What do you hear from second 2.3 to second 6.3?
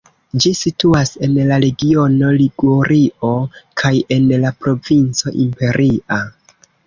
Ligurio kaj en la provinco Imperia.